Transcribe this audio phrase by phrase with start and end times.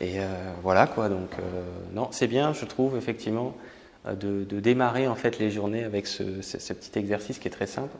[0.00, 0.16] Et
[0.62, 1.30] voilà quoi, donc
[1.92, 3.54] non, c'est bien, je trouve effectivement,
[4.06, 7.94] de, démarrer en fait les journées avec ce, petit exercice qui est très simple.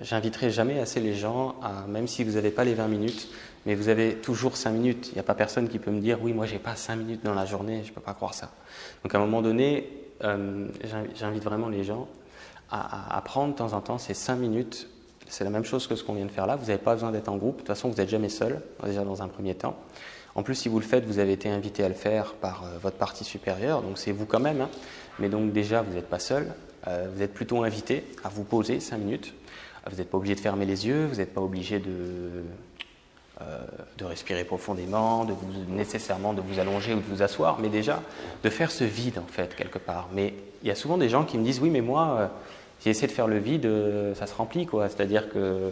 [0.00, 3.28] J'inviterai jamais assez les gens, à, même si vous n'avez pas les 20 minutes,
[3.66, 5.08] mais vous avez toujours 5 minutes.
[5.12, 7.24] Il n'y a pas personne qui peut me dire oui, moi j'ai pas 5 minutes
[7.24, 8.50] dans la journée, je ne peux pas croire ça.
[9.02, 9.88] Donc à un moment donné,
[10.24, 10.66] euh,
[11.14, 12.08] j'invite vraiment les gens
[12.70, 14.88] à, prendre de temps en temps ces 5 minutes.
[15.28, 16.56] C'est la même chose que ce qu'on vient de faire là.
[16.56, 17.56] Vous n'avez pas besoin d'être en groupe.
[17.56, 19.76] De toute façon, vous n'êtes jamais seul, déjà dans un premier temps.
[20.34, 22.78] En plus, si vous le faites, vous avez été invité à le faire par euh,
[22.82, 24.60] votre partie supérieure, donc c'est vous quand même.
[24.62, 24.70] Hein.
[25.18, 26.54] Mais donc déjà, vous n'êtes pas seul.
[26.88, 29.34] Euh, vous êtes plutôt invité à vous poser 5 minutes.
[29.90, 32.44] Vous n'êtes pas obligé de fermer les yeux, vous n'êtes pas obligé de
[33.40, 33.58] euh,
[34.00, 35.34] respirer profondément, de
[35.68, 38.02] nécessairement de vous allonger ou de vous asseoir, mais déjà
[38.42, 40.08] de faire ce vide en fait quelque part.
[40.12, 42.26] Mais il y a souvent des gens qui me disent oui mais moi euh,
[42.82, 44.88] j'ai essayé de faire le vide, euh, ça se remplit quoi.
[44.88, 45.70] C'est-à-dire que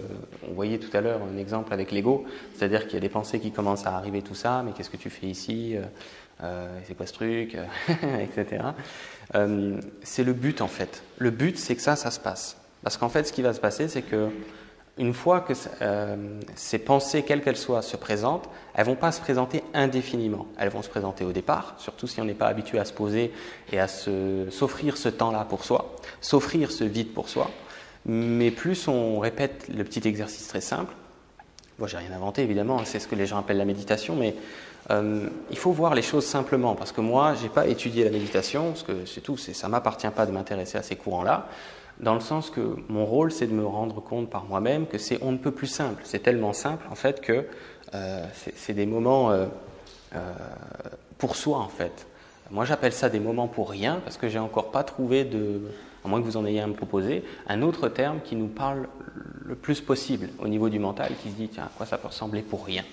[0.48, 3.40] on voyait tout à l'heure un exemple avec l'ego, c'est-à-dire qu'il y a des pensées
[3.40, 5.76] qui commencent à arriver tout ça, mais qu'est-ce que tu fais ici
[6.84, 7.56] C'est quoi ce truc
[7.88, 8.62] Etc.
[10.02, 11.02] c'est le but en fait.
[11.18, 12.56] Le but c'est que ça, ça se passe.
[12.82, 14.28] Parce qu'en fait, ce qui va se passer, c'est que
[15.00, 19.20] une fois que euh, ces pensées, quelles qu'elles soient, se présentent, elles vont pas se
[19.20, 20.46] présenter indéfiniment.
[20.58, 23.32] Elles vont se présenter au départ, surtout si on n'est pas habitué à se poser
[23.72, 27.50] et à s'offrir ce temps-là pour soi, s'offrir ce vide pour soi.
[28.04, 30.94] Mais plus on répète le petit exercice très simple,
[31.78, 34.34] moi j'ai rien inventé évidemment, hein, c'est ce que les gens appellent la méditation, mais
[34.90, 38.68] euh, il faut voir les choses simplement, parce que moi j'ai pas étudié la méditation,
[38.68, 41.48] parce que c'est tout, ça m'appartient pas de m'intéresser à ces courants-là
[42.00, 45.18] dans le sens que mon rôle, c'est de me rendre compte par moi-même que c'est
[45.22, 46.02] on ne peut plus simple.
[46.04, 47.46] C'est tellement simple, en fait, que
[47.94, 49.46] euh, c'est des moments euh,
[51.18, 52.06] pour soi, en fait.
[52.50, 55.60] Moi, j'appelle ça des moments pour rien, parce que j'ai encore pas trouvé de,
[56.04, 58.88] à moins que vous en ayez à me proposer, un autre terme qui nous parle
[59.44, 62.08] le plus possible au niveau du mental, qui se dit, tiens, à quoi ça peut
[62.08, 62.84] ressembler pour rien?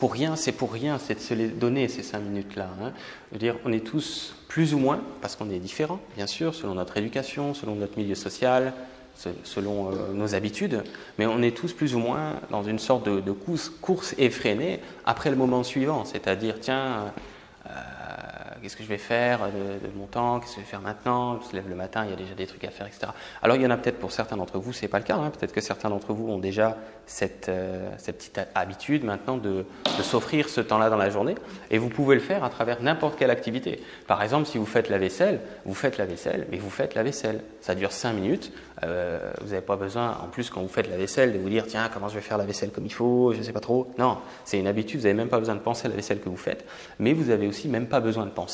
[0.00, 2.70] Pour rien, c'est pour rien, c'est de se les donner ces cinq minutes-là.
[2.82, 2.92] Hein.
[3.28, 6.54] Je veux dire, on est tous plus ou moins, parce qu'on est différents, bien sûr,
[6.54, 8.72] selon notre éducation, selon notre milieu social,
[9.44, 10.82] selon euh, nos habitudes,
[11.18, 15.36] mais on est tous plus ou moins dans une sorte de, course, effrénée après le
[15.36, 17.12] moment suivant, c'est-à-dire, tiens,
[17.66, 17.70] euh,
[18.60, 21.48] qu'est-ce que je vais faire de, mon temps, qu'est-ce que je vais faire maintenant, je
[21.48, 23.12] se lève le matin, il y a déjà des trucs à faire, etc.
[23.42, 25.16] Alors il y en a peut-être pour certains d'entre vous, ce n'est pas le cas,
[25.16, 25.30] hein.
[25.30, 26.76] peut-être que certains d'entre vous ont déjà
[27.06, 29.64] cette, euh, petite habitude maintenant de,
[30.02, 31.34] s'offrir ce temps-là dans la journée,
[31.70, 33.82] et vous pouvez le faire à travers n'importe quelle activité.
[34.06, 37.02] Par exemple, si vous faites la vaisselle, vous faites la vaisselle, mais vous faites la
[37.02, 37.42] vaisselle.
[37.60, 38.52] Ça dure 5 minutes,
[38.84, 41.66] euh, vous n'avez pas besoin, en plus quand vous faites la vaisselle, de vous dire,
[41.66, 43.90] tiens, comment je vais faire la vaisselle comme il faut, je ne sais pas trop.
[43.98, 46.28] Non, c'est une habitude, vous n'avez même pas besoin de penser à la vaisselle que
[46.28, 46.64] vous faites,
[46.98, 48.49] mais vous avez aussi même pas besoin de penser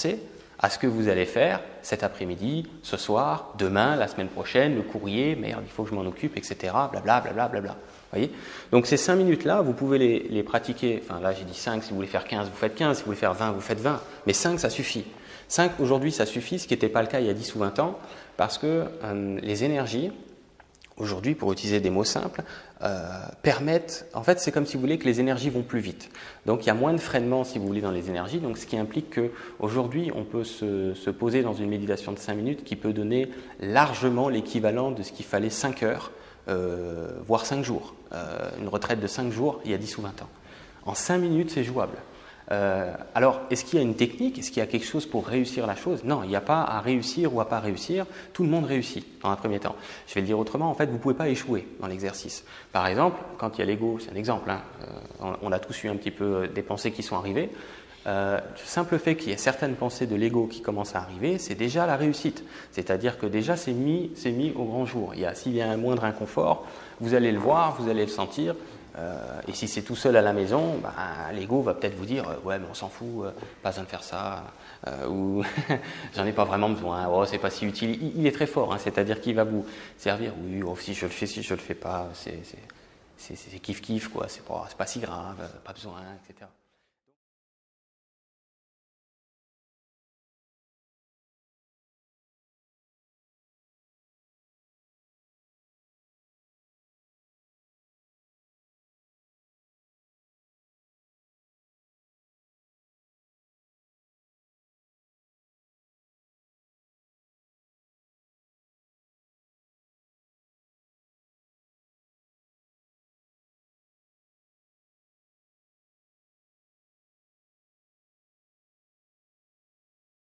[0.59, 4.83] à ce que vous allez faire cet après-midi, ce soir, demain, la semaine prochaine, le
[4.83, 6.57] courrier, merde, il faut que je m'en occupe, etc.
[6.91, 7.77] Blablabla, blablabla, bla,
[8.13, 8.31] Voyez?
[8.73, 11.03] Donc ces 5 minutes-là, vous pouvez les, les, pratiquer.
[11.03, 13.07] Enfin là, j'ai dit 5, si vous voulez faire 15, vous faites 15, si vous
[13.07, 14.01] voulez faire 20, vous faites 20.
[14.27, 15.05] Mais 5, ça suffit.
[15.49, 17.59] 5, aujourd'hui, ça suffit, ce qui n'était pas le cas il y a 10 ou
[17.61, 17.99] 20 ans,
[18.37, 20.13] parce que euh, les énergies,
[20.97, 22.43] aujourd'hui, pour utiliser des mots simples,
[22.83, 23.09] euh,
[23.43, 26.11] permettent, en fait, c'est comme si vous voulez que les énergies vont plus vite.
[26.47, 28.67] Donc il y a moins de freinement, si vous voulez, dans les énergies, donc ce
[28.67, 32.93] qui implique qu'aujourd'hui, on peut se, poser dans une méditation de 5 minutes qui peut
[32.93, 33.31] donner
[33.61, 36.13] largement l'équivalent de ce qu'il fallait 5 heures,
[36.49, 37.95] euh, voire 5 jours.
[38.13, 40.29] Euh, une retraite de 5 jours, il y a 10 ou 20 ans.
[40.85, 41.97] En 5 minutes, c'est jouable.
[42.53, 44.39] Euh, alors, est-ce qu'il y a une technique?
[44.39, 46.05] Est-ce qu'il y a quelque chose pour réussir la chose?
[46.05, 48.07] Non, il n'y a pas à réussir ou à pas réussir.
[48.33, 49.75] Tout le monde réussit dans un premier temps.
[50.07, 52.45] Je vais le dire autrement, en fait, vous ne pouvez pas échouer dans l'exercice.
[52.73, 54.61] Par exemple, quand il y a l'ego, c'est un exemple, hein,
[55.23, 57.51] euh, on, a tous eu un petit peu euh, des pensées qui sont arrivées.
[58.07, 61.57] le simple fait qu'il y ait certaines pensées de l'ego qui commencent à arriver, c'est
[61.57, 62.45] déjà la réussite.
[62.71, 65.13] C'est-à-dire que déjà, c'est mis, mis au grand jour.
[65.35, 66.65] S'il y a un moindre inconfort,
[67.01, 68.55] vous allez le voir, vous allez le sentir,
[68.99, 70.95] euh, et si c'est tout seul à la maison, bah,
[71.33, 73.31] l'ego va peut-être vous dire euh, ouais mais on s'en fout, euh,
[73.63, 74.45] pas besoin de faire ça,
[75.09, 75.43] ou
[76.17, 78.15] j'en ai pas vraiment besoin, oh, c'est pas si utile.
[78.17, 79.67] Il, est très fort, hein, c'est-à-dire qu'il va vous
[79.99, 80.33] servir.
[80.41, 84.27] Oui, oh, si je le fais, si je le fais pas, c'est kiff kiff quoi,
[84.29, 86.47] c'est pas si grave, pas besoin, etc.